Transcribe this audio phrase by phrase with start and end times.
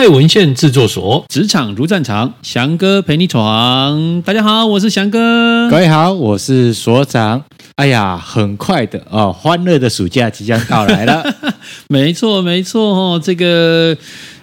[0.00, 4.22] 费文献制作所，职场如战场，翔哥陪你闯。
[4.22, 5.68] 大家好，我是翔哥。
[5.68, 7.44] 各位好，我是所长。
[7.74, 11.22] 哎呀，很快的哦，欢乐的暑假即将到来了。
[11.90, 13.94] 没错，没错哦，这个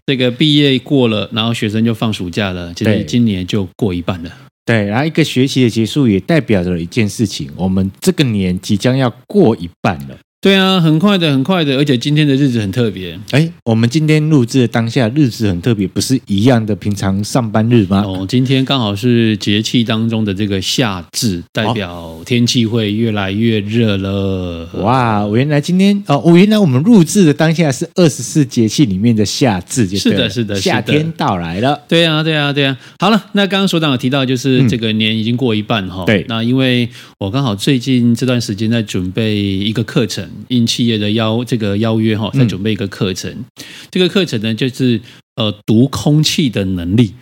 [0.06, 4.30] 这个毕业过了，然后学生就放暑假了，其实今年就过一半了。
[4.64, 10.16] 对，然后一个学期的结束也代表着一件事情，我们这个年即将要过一半了。
[10.40, 13.20] 对啊，很快的，很快的，而且今天的日子很特别。
[13.32, 18.04] 哎，我们今天录制的当下日子很特别，不是一样的平常上班日吗？
[18.06, 24.70] 哦，今天刚好是节气当中的这个夏至，代表天气会越来越热了。
[24.75, 31.82] 哇，我原来今天哦，我原来我们录制的当下是二十四节气里面的夏至，是的，是的，夏天到来了。
[31.89, 32.78] 对啊，对啊，对啊。
[33.00, 36.06] 好了，那刚刚所长有提到，就是这个年已经过一半哈。
[36.06, 40.27] 对，那因为我刚好最近这段时间在准备一个课程。
[40.50, 43.31] 应企业的邀这个邀约哈，在准备一个课程。
[43.31, 43.45] 嗯、
[43.92, 45.02] 这个课程呢，就是
[45.36, 47.14] 呃读空气的能力。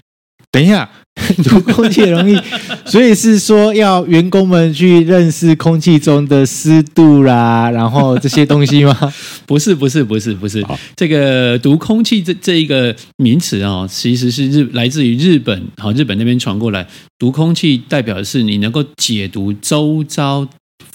[0.52, 0.89] 等一下，
[1.44, 2.39] 读空气的能力，
[2.88, 8.97] 所以是说要员工们去认识空气中的湿度啦，然后这些东西吗？
[9.45, 10.64] 不是，不是，不是，不是。
[10.64, 16.88] 好这个读空气这这一个名词啊，其实是日来自于日本，好，日本那边传过来。
[17.19, 20.47] 读空气代表的是你能够解读周遭。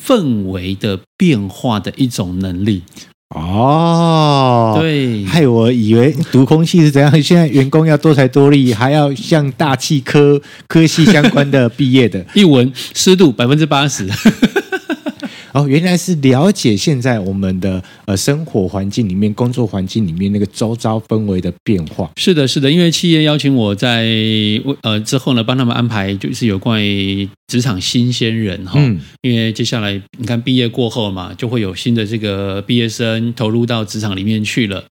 [0.04, 2.82] 氛围的变化的一种能力
[3.34, 7.22] 哦，对，害我以为读空气是怎样？
[7.22, 14.08] 现在员工要多才多艺，还要像大气科科系相关的毕业的， 一闻湿度百分之八十。
[15.52, 22.10] 哦，原来是了解现在我们的呃生活环境里面、工作环境里面那个周遭氛围的变化。
[22.16, 24.06] 是的，是的，因为企业邀请我在
[24.82, 34.84] 呃之后呢，帮他们安排就是有关于职场新鲜人哈，嗯、因为接下来你看毕业过后嘛，就会有新的这个毕业生投入到职场里面去了。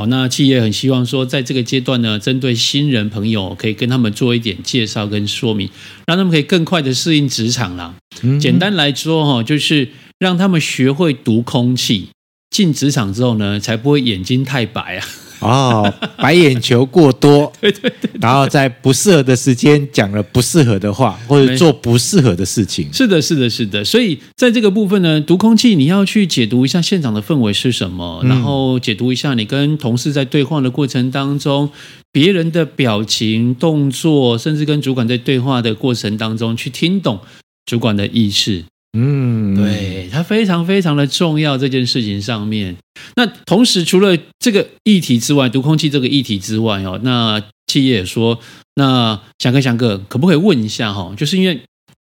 [0.00, 5.68] 好，那企业很希望说，在这个阶段呢，针对新人朋友，可以跟他们做一点介绍跟说明，
[6.06, 7.92] 让他们可以更快的适应职场啦。
[8.22, 9.88] 嗯、简单来说，哈，就是
[10.20, 12.10] 让他们学会读空气，
[12.48, 15.06] 进职场之后呢，才不会眼睛太白啊。
[15.40, 22.92] 哦，白眼球过多， 对对对，然后在不适合的时间讲了不适合的话，或者做不适合的事情。
[22.92, 23.84] 是的，是的，是的。
[23.84, 31.70] 所以在这个部分呢，读空气，你要去解读一下现场的氛围是什么，然后解读一下你跟同事在对话的过程当中，
[32.10, 37.20] 别人的表情、动作，甚至跟主管在对话的过程当中，去听懂
[37.66, 38.64] 主管的意识。
[38.92, 41.58] 嗯，对，它非常非常的重要。
[41.58, 42.76] 这件事情上面，
[43.16, 48.40] 那同时除了这个议题之外，读空气这个议题之外哦，那企业也说，
[48.76, 51.14] 那翔哥翔哥，可不可以问一下哈？
[51.16, 51.60] 就是因为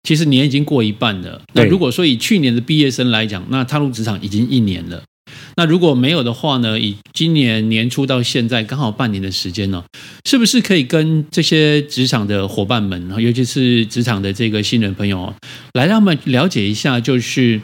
[0.03, 5.03] 其实年已经过一半了，那如果说以去年的毕业生来讲，那踏入职场已经一年了。
[5.57, 6.79] 那如果没有的话呢？
[6.81, 9.85] 以今年年初到现在刚好半年的时间呢，
[10.25, 15.33] 是不是可以跟这些职场的伙伴们，尤其是职场的这个新人朋友，
[15.75, 17.61] 来让他们了解一下，就是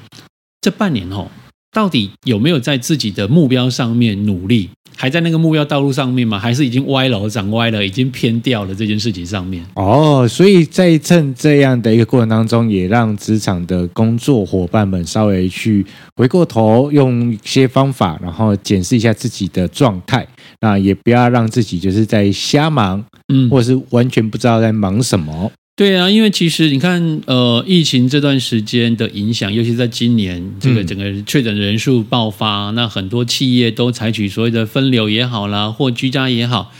[0.60, 1.28] 这半年哦，
[1.72, 4.70] 到底有没有在自己的目标上面努力？
[5.00, 6.38] 还在那个目标道路上面吗？
[6.38, 9.64] 还是已经歪了，长歪了，已经偏掉了这件事情上面？
[9.74, 20.28] 哦，所以在趁这样的一个过程当中，也让职场的工作伙伴们稍微去回过头，用一些方法，然后检视一下自己的状态。
[20.60, 25.50] 那也不要让自己就是在瞎忙，嗯，或者是完全不知道在忙什么。
[25.80, 36.70] 对啊，因为其实你看，呃，疫情这段时间的影响，尤其在今年这个整个确诊人数爆发，嗯、那很多企业都采取所谓的分流也好啦，或居家也好，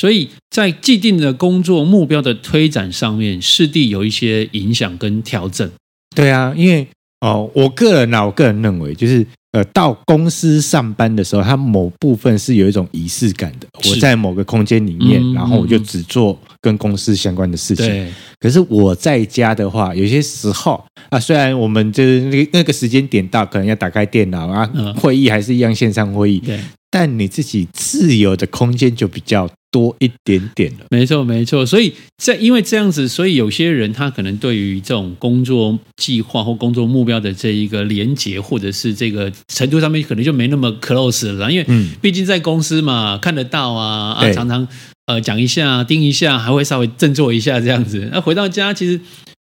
[0.00, 5.70] 所以在既定的工作目标的推展上面，势必有一些影响跟调整。
[6.16, 6.88] 对啊，因为
[7.20, 9.26] 哦，我个人呢，我个人认为就是。
[9.52, 13.66] 呃，到公司上班的时候，它某部分是有一种仪式感的。
[13.88, 17.86] 我在某个空间里面，嗯、然后我就只做跟公司相关的事情。
[17.86, 26.42] 对可是我在家的话，有些时候啊，虽然我们就是那个那个时间点到，可能要打开电脑啊，嗯、会议还是一样线上会议。
[26.90, 30.86] 对但你自己自由的空间就比较多一点点了。
[30.90, 31.64] 没错，没错。
[31.64, 41.52] 所以在因为这样子，所以有些人他可能对于这种工作计划或工作目标的这一个连结，或者是这个程度上面，可能就没那么 close 了。
[41.52, 41.66] 因为
[42.00, 44.66] 毕竟在公司嘛，看得到啊，啊，常常
[45.06, 48.08] 呃讲一下、盯一下，还会稍微振作一下这样子。
[48.10, 48.98] 那回到家，其实。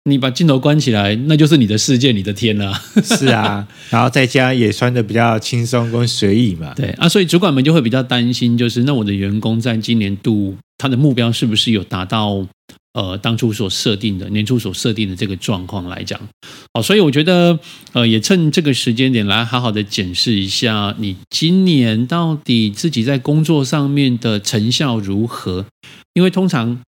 [0.06, 2.74] 你把镜头关起来，那就是你的世界，你的天了。
[3.04, 6.74] 是啊， 然后在家也穿的比较轻松跟随意嘛。
[6.76, 12.46] 对啊，所以主管们就会比较担心，就是那我的员工在今年度他的目标是不是有达到
[12.94, 16.20] 呃当初所设定的年初所设定的这个状况来讲，
[16.74, 17.58] 好，所以我觉得
[17.94, 25.66] 呃也趁这个时间点来好好的检视一下你今年到底自己在工作上面的成效如何，
[26.14, 26.82] 因为通常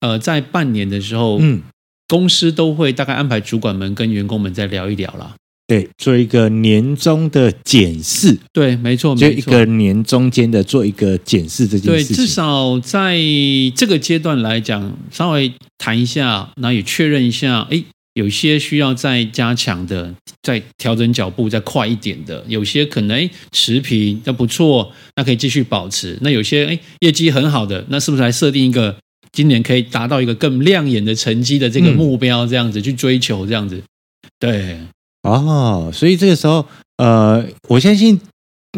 [0.00, 1.62] 呃在半年的时候，嗯，
[2.08, 5.34] 公司都会大概安排主管们跟员工们再聊一聊啦。
[5.66, 12.16] 对，做一个年终的检视，对，没错，就一个年中间的做一个检视这件事情。
[12.16, 13.18] 对，至少在
[13.76, 17.84] 这个阶段来讲，稍微谈一下，然后也确认一下，哎，
[18.14, 26.16] 有些需要再加强的，再调整脚步再快一点的，有些可能哎持平，那不错，那可以继续保持。
[26.22, 28.96] 那有些哎业绩很好的，那是不是来设定一个
[29.32, 33.82] 今年可以达到一个更亮眼的成绩的这个目标，这样子、嗯、去追求，这样子，
[34.38, 34.78] 对。
[35.22, 36.64] 哦，所以这个时候，
[36.96, 38.18] 呃，我相信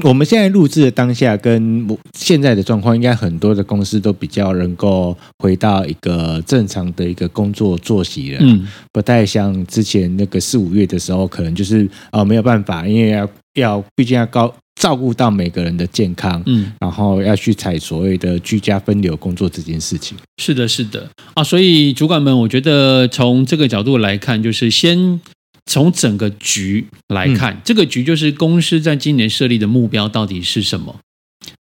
[0.02, 8.38] 我们现在录制的当下跟现在的状况，应该很多的公司都比较能够回到一个正常的一个工作作息了。
[8.40, 20.16] 嗯，不太像之前那个四五月的时候，可能就是呃没有办法，因为要要毕竟要高照顾到每个人的健康，嗯，然后要去采所谓的居家分流工作这件事情。
[20.38, 25.20] 是的，是的啊，所以主管们，我觉得从这个角度来看，就是先。
[25.66, 30.96] 从整个局来看，嗯、这个局就是公司在今年设立的目标到底是什么？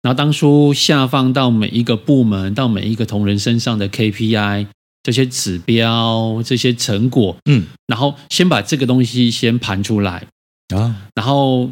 [0.01, 4.67] 然后当初下放到每一个部门、到每一个同仁身上的 KPI
[5.03, 10.25] 这些指标、这些成果，嗯，然后先把这个东西先盘出来
[10.73, 10.95] 啊。
[11.15, 11.69] 然后，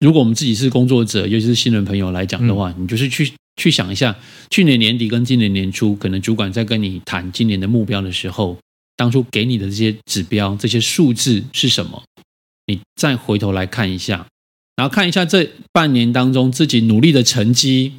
[0.00, 4.16] 如果我们自己是工作者，尤其是新人朋友来讲的话，嗯、你就是去去想一下，
[4.50, 8.58] 去年年底跟今年年初，可能主管在跟你谈今年的目标的时候。
[8.96, 12.02] 当初给你的这些指标、这些数字是什么？
[12.66, 14.26] 你再回头来看一下，
[14.76, 17.94] 然后看一下这半年当中自己努力的成绩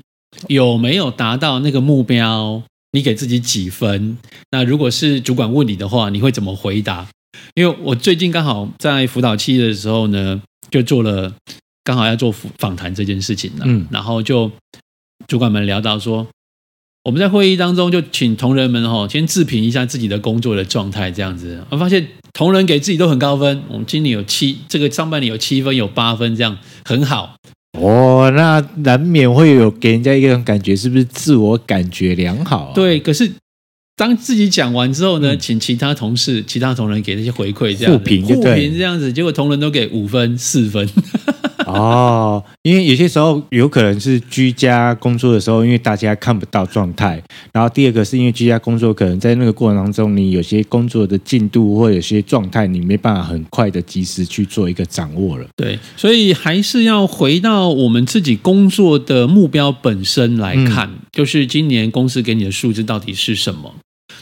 [0.48, 2.62] 有没有达到那个目标？
[2.92, 4.20] 你给自己几分？
[4.52, 7.10] 那如果是主管问你的话，你会怎么回答？
[7.56, 11.34] 因为我最近刚好在辅导期的时候呢，就做了
[11.84, 14.52] 刚好要做访谈这件事情了，嗯，然后就
[15.28, 16.28] 主管们聊到说。
[17.04, 23.64] 我们在会议当中就请同仁们哈，先自评一下自己的工作的状态，这样子，我发现同仁给自己都很高分。
[23.70, 26.56] 我们今年有七，这个上半年有七分，有八分，这样
[26.86, 27.36] 很好。
[27.80, 32.72] 哦，那难免会有给人家一个感觉，是不是自我感觉良好啊？
[32.76, 33.32] 对，可是
[33.96, 40.88] 当自己讲完之后呢，请其他同事、其他同仁给那些回馈，这样子，互评，互评这样子，结果同仁都给五分、四分。
[41.74, 47.22] 哦，因为有些时候有可能是居家工作的时候，因为大家看不到状态。
[47.54, 55.46] 然后第二个是因为居家工作，可能在那个过程当中，你有些工作的进度或有些状态，你没办法很快的及时去做一个掌握了。
[55.56, 63.74] 对，所以还是要回到我们自己工作的目标本身来看，嗯、就是今年公司给你的数字到底是什么？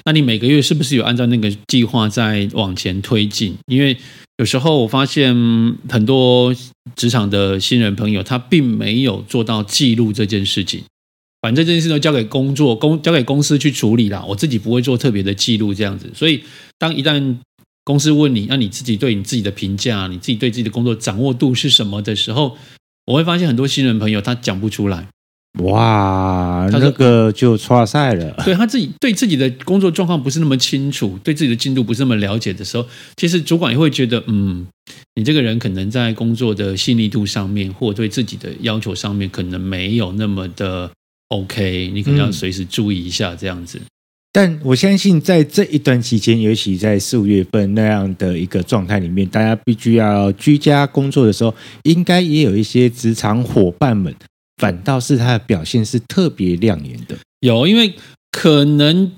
[0.05, 3.55] 那你每个月是不是有按照那个计划在往前推进？
[3.67, 3.97] 因为
[4.39, 5.35] 有时候我发现
[5.89, 6.55] 很多
[6.95, 10.81] 职场的新人朋友，他并没有做到记录这件事情。
[11.41, 16.09] 反正这件事都交给工作公交给公司去处理啦，我自己不会做特别的记录这样子。
[16.15, 16.41] 所以，
[16.77, 17.35] 当一旦
[17.83, 22.57] 公司问你，那你自己对你自己的评价，你自己对自己的工作掌握度是什么的时候，
[23.07, 25.09] 我会发现很多新人朋友他讲不出来。
[25.57, 28.31] 哇，那个就挫赛了。
[28.45, 32.85] 对他自己对自己的工作状况不是那么清楚，对自己的进度不是那么了解的时候，
[33.17, 34.67] 其实主管也会觉得，嗯，
[35.15, 40.89] 你这个人可能在工作的细腻度上面，或对自己的要求上面，可能没有那么的
[41.29, 43.79] OK，你可能要随时注意一下这样子。
[43.79, 43.85] 嗯，
[44.31, 51.53] 但我相信，在这一段期间，尤其在四五月份那样的一个状态里面，大家必须要居家工作的时候，
[51.83, 54.15] 应该也有一些职场伙伴们。
[54.59, 57.95] 反倒是他的表现是特别亮眼的，有，因为
[58.29, 59.13] 可能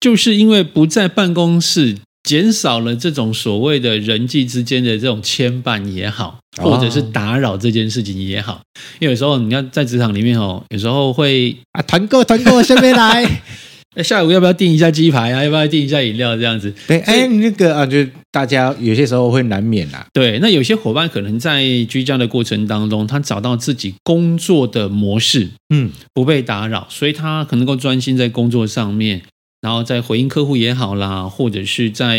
[0.00, 8.62] 就是因为不在办公室，减少了这种所谓的人际之间的这种牵绊也好，或者是打扰这件事情也好，
[8.98, 13.24] 因为有时候你要在职场里面哦，有时候会啊团购团购，先别来。
[14.02, 15.42] 下午要不要订一下鸡排啊？
[15.42, 16.72] 要不要订一下饮料这样子？
[16.86, 20.06] 对，哎，那个啊，就大家有些时候会难免啊。
[20.12, 29.22] 对，那有些伙伴可能在居家的过程当中，他找到自己工作的模式，嗯，不被打扰，所以他可能够专心在工作上面，
[29.60, 32.18] 然后在回应客户也好啦，或者是在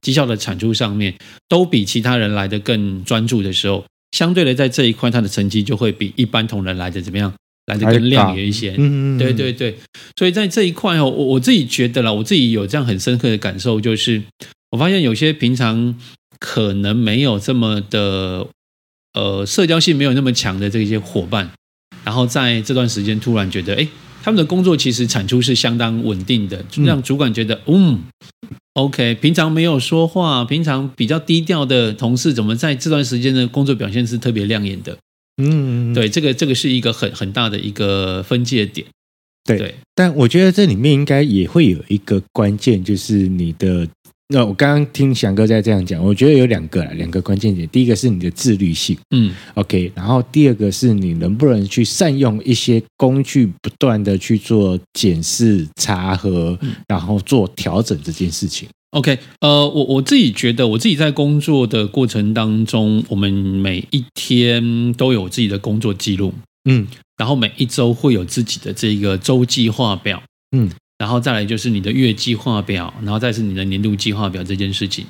[0.00, 1.14] 绩效的产出上面，
[1.48, 7.32] 都比其他人来的更专注的时候，相对的在这一块，他的成绩就会比一般同仁来的怎么样？
[7.68, 9.76] 来的更亮眼一些，嗯嗯，对对对，
[10.18, 14.22] 所以在这一块哦，我我自己觉得啦，我自己有这样很深刻的感受，就是
[14.72, 15.94] 我发现有些平常
[16.38, 18.46] 可能没有这么的
[19.14, 21.50] 呃社交性没有那么强的这些伙伴，
[22.04, 23.86] 然后在这段时间突然觉得，哎，
[24.22, 28.00] 他们的工作其实产出是相当稳定的，让主管觉得嗯。
[28.74, 34.96] OK，平常没有说话，平常比较低调的同事，怎么在这段时间的工作表现是特别亮眼的？
[35.38, 38.86] 嗯，对，这个这个是一个很很大的一个分界点。
[39.44, 43.88] 对，对，但我觉得这里面应该也会有一个关键，就是你的。
[44.30, 47.66] 那我刚刚听翔哥在这样讲，我觉得有两个啦，两个关键点。
[47.70, 58.68] 第一个是你的自律性，嗯，OK，然后第二个是你能不能去善用一些工具，不断的去做检视、查核，然后做调整这件事情。
[58.90, 66.32] OK，呃，我我自己觉得，我自己在工作的过程当中，我们每一天都有自己的工作记录，
[66.68, 70.22] 嗯，然后每一周会有自己的这个周计划表，
[70.56, 70.70] 嗯。
[70.98, 75.06] 然后再来就是你的月计划表，然后再是你的年度计划表这件事情。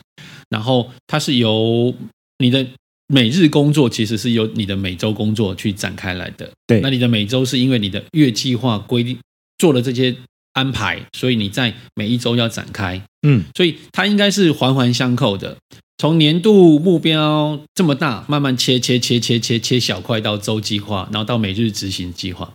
[0.50, 1.94] 然后它是由
[2.40, 2.66] 你的
[3.06, 6.50] 每日工作，其实是由你的每周工作去展开来的。
[6.66, 9.16] 对，那你的每周是因为你的月计划规定
[9.56, 10.14] 做了这些
[10.58, 13.00] 安排，所以你在每一周要展开。
[13.22, 15.56] 嗯，所以它应该是环环相扣的，
[15.98, 22.52] 从年度目标这么大，慢慢切切切切切切小块到周计划，然后到每日执行计划。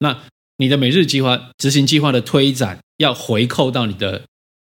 [0.00, 0.18] 那
[0.58, 4.22] 你的每日计划执行计划的推展，要回扣到你的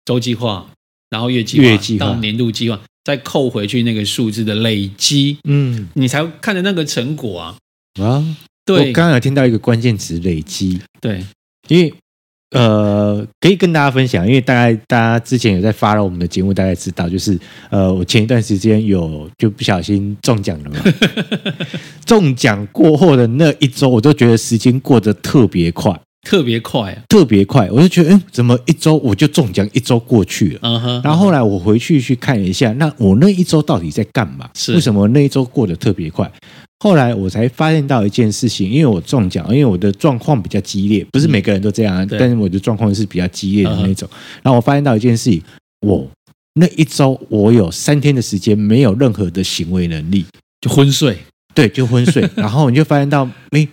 [0.06, 0.72] 周计划，
[1.12, 7.58] 然后月计划，月计划到年度计划，再扣回去那个数字的累积，嗯，你才看的那个成果啊
[8.02, 8.36] 啊！
[8.66, 11.24] 对，我刚刚有听到一个关键词“累积”，对，
[11.68, 11.94] 因为。
[12.52, 17.40] 呃，可以跟大家分享，因为大概大家之前有在发了我们的节目，大概知道，就是
[17.70, 20.78] 呃，我前一段时间有就不小心中奖了嘛。
[22.06, 27.70] 中奖过后的那一周，我都觉得时间过得特别快，特别快啊，特别快。
[27.72, 30.70] 我就觉得，哎，怎么一周我就中奖，一周过去了。
[30.70, 34.50] Uh -huh, 然后后来我回去去看一下，那我那一周到底在干嘛？
[34.54, 36.30] 是为什么那一周过得特别快？
[36.84, 44.10] 后来我才发现到一件事情，因为我中奖，因为我的状况比较激烈，不是每个人都这样，但是我的状况是比较激烈的那种。
[44.42, 45.40] 然后我发现到一件事情，
[45.86, 46.10] 我
[46.56, 50.26] 那一周我有三天的时间没有任何的行为能力，
[50.60, 51.16] 就昏睡，
[51.54, 52.28] 对，就昏睡。
[52.36, 53.68] 然后你就发现到，哎，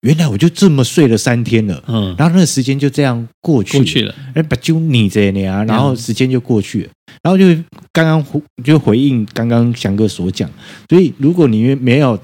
[0.00, 6.90] 原来我就这么睡了三天了，嗯，然后那个时间就这样过去了，过去了，哎，把就你这样啊，然后时间就过去了，
[7.22, 7.44] 然后就
[7.92, 10.50] 刚刚就回应刚刚翔哥所讲，
[10.88, 12.18] 所以如果你没有。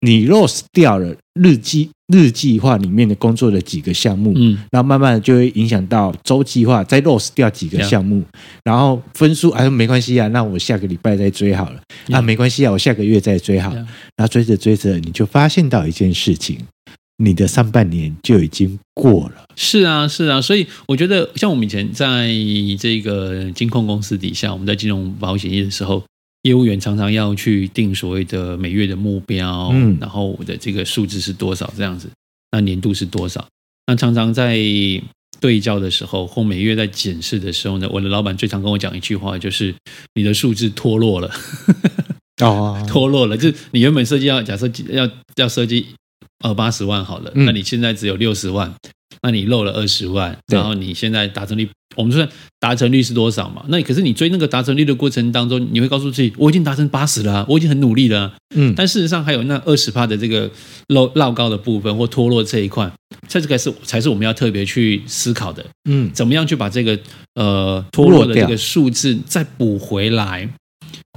[0.00, 8.22] 你 lost 掉了日计日计划里面的工作的几个项目，嗯，然后慢慢的就会影响到周计划，再 lost 掉几个项目，
[8.62, 11.80] 然后分数哎没关系啊，那我下个礼拜再追好了，
[12.12, 13.86] 啊没关系啊，我下个月再追好，然
[14.18, 16.58] 后追着追着你就发现到一件事情，
[17.16, 19.44] 你的上半年就已经过了。
[19.56, 22.28] 是啊是啊，所以我觉得像我们以前在
[22.78, 26.04] 这个金控公司底下，我们在金融保险业的时候。
[26.46, 32.08] 业务员常常要去定所谓的每月的目标，嗯，然后我的这个数字是多少这样子，
[32.52, 33.46] 那年度是多少？
[33.86, 34.56] 那常常在
[35.40, 39.74] 对照的时候或每月在检视的时候呢，我的老板最常跟我讲一句话，就是
[40.14, 41.30] 你的数字脱落了，
[42.42, 45.86] 哦，脱落了，就是你原本设计要假设要要设计
[46.44, 48.74] 呃八十万好了，那你现在只有六十万。
[49.22, 52.28] 那你漏了二十万，然后你现在达成率，我们算
[52.60, 53.64] 达成率是多少嘛？
[53.68, 58.34] 那可是你追那个达成率的过程当中，你会告诉自己，我已经达成八十了，我已经很努力了。
[58.54, 60.48] 嗯，但事实上还有那二十趴的这个
[60.88, 62.92] 漏落高的部分或脱落这一块，
[63.26, 65.64] 在这个是才是我们要特别去思考的。
[65.88, 66.96] 嗯，怎么样去把这个
[67.34, 70.48] 呃脱落的这个数字再补回来？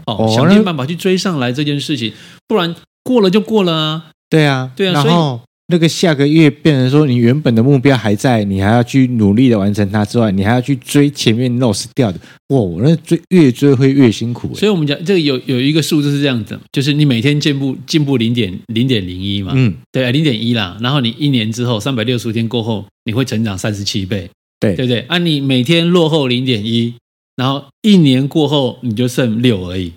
[0.05, 2.13] 哦，想尽办法去追上来这件事情，
[2.47, 2.73] 不然
[3.03, 4.05] 过了就过了啊。
[4.29, 5.50] 对啊，对啊，所以。
[5.71, 14.55] 那个下个月变成说，你原本的目标还在，你还要去努力的完成它之外，你还要去追前面 loss 掉的，哇，那追越追会越辛苦。
[14.55, 24.27] 所以我们讲这个有有一个数字是这样子，就是你每天进步进步零点零点零一嘛，嗯，对啊，零点一啦，然后你一年之后三百六十天过后，你会成长三十七倍，
[24.59, 25.01] 对对不对？
[25.01, 26.95] 啊，你每天落后零点一，
[27.36, 29.93] 然后一年过后你就剩六而已，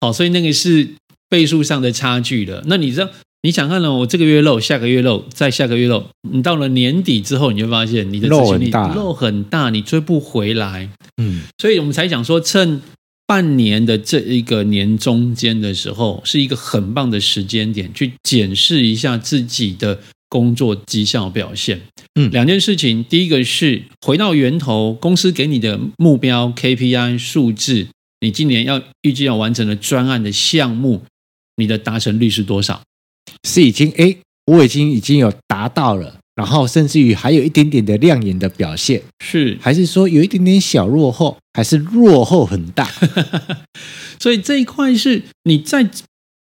[0.00, 0.88] 好，所以那个是
[1.28, 2.64] 倍数上的差距了。
[2.66, 3.08] 那你知道？
[3.44, 3.92] 你想看了？
[3.92, 6.06] 我这个月漏，下个月漏，再下个月漏。
[6.30, 10.88] 你到了年底之后，你就发现你的执行力漏很大，你追不回来。
[11.16, 12.80] 嗯，所以我们才讲说，趁
[13.26, 21.80] 半年的这一个年中间的时候，是一个很棒的时间点，去检视一下自己的工作绩效表现。
[22.14, 27.88] 嗯，两件事情，第一个是回到源头，公司给你的目标 KPI 数字，
[28.20, 31.02] 你今年要预计要完成的专案的项目，
[31.56, 32.80] 你的达成率是多少？
[33.48, 42.88] 是已经哎，我已经已经有达到了，然后甚至于还有一点点的亮眼的表现，是还是说有一点点小落后，还是落后很大？
[44.18, 45.90] 所以这一块是你在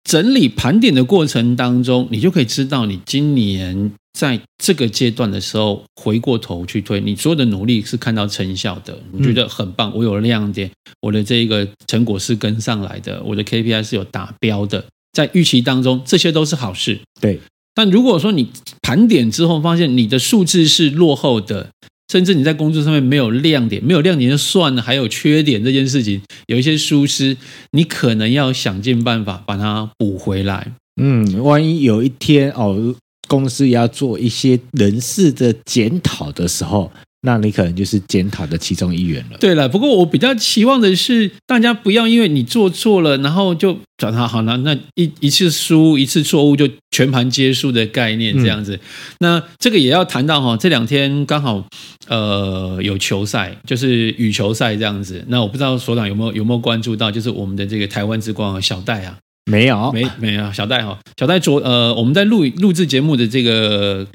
[0.04, 9.92] 整理盘点的过程当中，你就可以知道你今年在这个阶段的时候，回过头去推，你所有的努力是看到成效的，你觉得很棒。
[9.96, 10.70] 我有亮点，
[11.02, 17.00] 我的这个成果是跟上来的，我的 KPI 是有达标的，在预期当中，这些都是好事。
[17.22, 17.40] 对。
[17.76, 18.50] 但如果说你
[18.82, 21.70] 盘点之后发现你的数字是落后的，
[22.12, 27.36] 甚至你在工作上面没有亮点，没有亮点就算了，还有缺点这件事情有一些疏失，
[27.72, 30.74] 你可能要想尽办法把它补回来。
[31.02, 32.94] 嗯，万一有一天哦，
[33.28, 36.92] 公司要做一些人事的检讨的时候。
[37.26, 39.38] 那你可能就是检讨的其中一员了。
[39.40, 48.76] 对了，不过我比较期望的是，大家不要因为你做错了，然后就转他好那，那一一次输一次错误就全盘皆输的概念这样子。
[48.76, 48.80] 嗯、
[49.20, 51.66] 那这个也要谈到哈，这两天刚好
[52.10, 55.24] 呃有球赛，就是羽球赛这样子。
[55.30, 59.18] 那我不知道所长有没有有没有关注到，就是我们的这个台湾之光小戴啊，
[59.50, 64.06] 没有，没没有小戴哈，小戴昨呃我们在录录制节目的这个。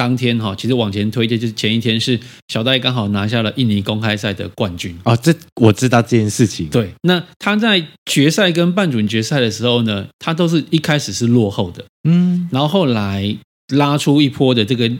[0.00, 6.66] 当天哈，其实往前推，就是前一天是小戴刚好拿下了印尼公开赛的冠军哦，这我知道这件事情。
[6.68, 13.36] 对，那他在决赛跟半准决赛的时候呢，他都是一开始是落后的，嗯，然后后来
[13.74, 14.90] 拉出一波的这个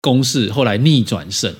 [0.00, 1.54] 攻势，后来逆转胜。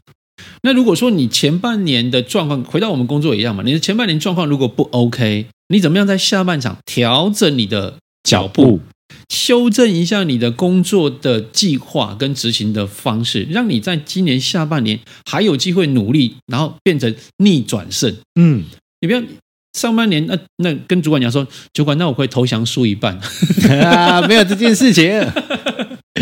[0.63, 8.81] 那如果说你前半年的状况回到我们工作一样嘛，你的前半年状况如果不 OK，你怎么样在下半场调整你的脚步？
[9.29, 14.99] 修正一下你的工作的计划跟执行的方式，让你在今年下半年
[15.31, 18.17] 还有机会努力，然后变成逆转胜。
[18.41, 18.65] 嗯，
[19.01, 19.23] 你不要
[19.79, 23.21] 上半年那那跟主管讲说，主管，那我会投降输一半
[23.85, 25.05] 啊，没有这件事情。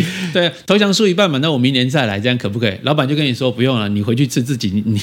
[0.32, 2.74] 对，投降输一半嘛，那我明年再来，这样可不可以？
[2.82, 5.00] 老板就跟你说不用了，你回去吃自己，你， 你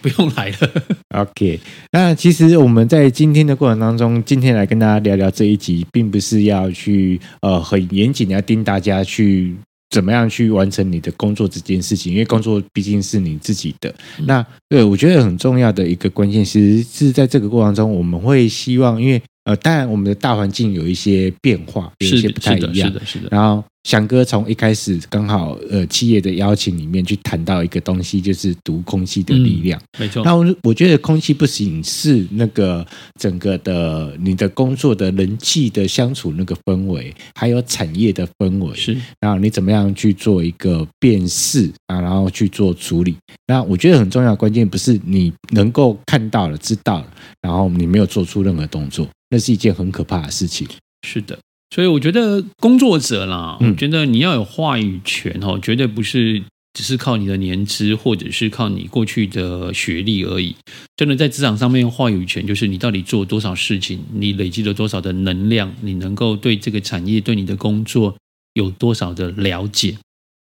[0.00, 0.72] 不用来了。
[1.16, 1.58] OK，
[1.92, 9.54] 那其实我们在今天的过程当中，今天来跟大家聊聊这一集，并不是要去呃很严谨的要盯大家去
[9.90, 13.92] 怎么样去完成你的工作这件事情，因为工作毕竟是你自己的。
[14.26, 23.64] 那对我觉得很重要的一个关键，其实是在这个过程中，我们会希望，因为呃，当然我们的大环境有一些变化，有一些不太一样，是的，是的，是的，然后。
[23.84, 29.80] 翔哥从一开始刚好呃企业的邀请里面去谈到一个东西，就是读空气的力量。
[29.92, 30.22] 嗯、没错。
[30.22, 32.86] 那我我觉得空气不仅是那个
[33.18, 38.74] 整个的你的工作的人际的相处那个氛围，还有产业的氛围。
[38.74, 38.94] 是。
[39.20, 43.16] 然后你怎么样去做一个辨识啊，然后去做处理。
[43.46, 47.06] 那我觉得很重要的关键不是你能够看到了、知道了，
[47.40, 50.66] 然后你没有做出任何动作，那是一件很可怕的事情。
[51.06, 51.38] 是的。
[51.74, 60.56] 所以我觉得工作者啦，我觉得你要有话语权哦，绝对不是只是靠你的年资或者是靠你过去的学历而已。
[60.96, 68.16] 真的在职场上面，话语权就是你到底做多少事情，你累积了多少的能量，你能够对这个产业、对你的工作
[68.54, 69.98] 有多少的了解。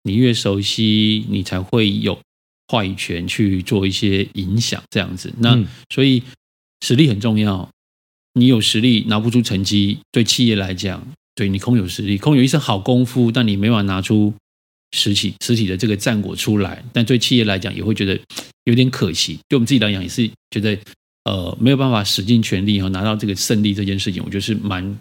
[0.05, 2.17] 你越熟悉，你才会有
[2.69, 4.81] 话语权去做一些影响。
[4.88, 5.59] 这样子，那
[5.93, 6.23] 所以
[6.81, 7.69] 实力很重要。
[8.38, 14.33] 你有实力拿不出成绩，对企业来讲，对你空有实力，空有一身好功夫，但你没办法拿出
[14.92, 18.18] 实体实体的这个战果出来，但对企业来讲也会觉得
[18.64, 19.38] 有点可惜。
[19.48, 20.79] 对我们自己来讲也是觉得，
[21.24, 24.98] 呃，没有办法使尽全力哈拿到这个胜利这件事情，我觉得是蛮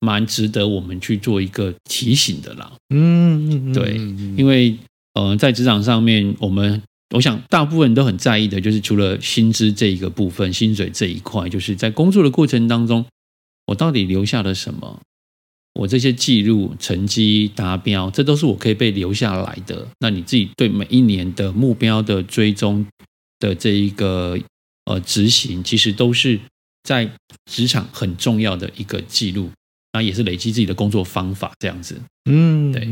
[0.00, 2.72] 蛮值得我们去做一个提醒的啦。
[2.94, 3.96] 嗯，对，
[4.36, 4.76] 因为
[5.14, 6.82] 呃，在职场上面我们。
[7.14, 13.06] 我想，大部分人都很在意的，就是除了薪资这一个部分，薪水这一块，就是在工作的过程当中，
[13.66, 15.00] 我到底留下了什么？
[15.74, 19.86] 我这些记录、成绩达标，这都是我可以被留下来的。
[20.00, 22.84] 那你自己对每一年的目标的追踪
[23.38, 24.36] 的这一个
[24.86, 26.40] 呃执行，其实都是
[26.82, 27.08] 在
[27.50, 29.50] 职场很重要的一个记录，
[29.92, 32.00] 那也是累积自己的工作方法这样子。
[32.28, 32.88] 嗯，对。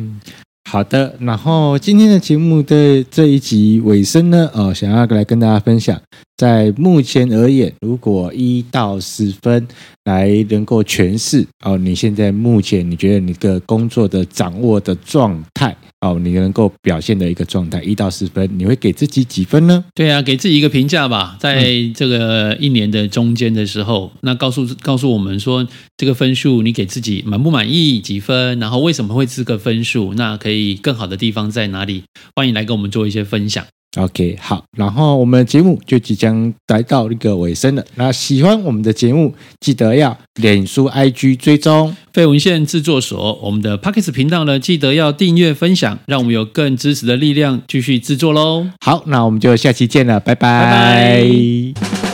[0.69, 5.97] 好的，然后今天的节目的这一集尾声呢，呃，想要来跟大家分享，
[6.37, 9.65] 在目前而言，如果一到十分
[10.07, 15.75] 来能够诠释哦，你现在目前你觉得你的工作的掌握的状态。
[16.07, 19.85] 哦，你能够表现的一个状态，一到十分，你会给自己几分呢？
[19.95, 21.37] 对啊，给自己一个评价吧。
[21.41, 25.67] 在这个一年的中间的时候，嗯、那告诉告诉我们说，
[25.97, 27.99] 这个分数你给自己满不满意？
[28.01, 28.59] 几分？
[28.59, 30.15] 然后为什么会这个分数？
[30.15, 32.05] 那可以更好的地方在哪里？
[32.35, 33.65] 欢迎来跟我们做一些分享。
[33.97, 37.85] OK，好，然后我们的节目就即将来到一个尾声了。
[37.95, 43.39] 那喜欢我们的节目，记得要脸书、IG 追踪废文献制作所。
[43.43, 48.67] 我们的 Podcast 频道呢，记得要订阅、分享，让我们有更支持的力量继续制作喽。
[48.81, 50.63] 好，那我们就下期见了，拜拜。
[50.65, 52.06] 拜拜。